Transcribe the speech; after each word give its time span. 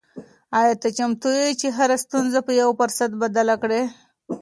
آیا 0.59 0.73
ته 0.81 0.87
چمتو 0.97 1.29
یې 1.39 1.49
چې 1.59 1.67
هره 1.77 1.95
ستونزه 2.05 2.39
په 2.47 2.51
یو 2.61 2.69
فرصت 2.79 3.11
بدله 3.23 3.55
کړې؟ 3.61 3.81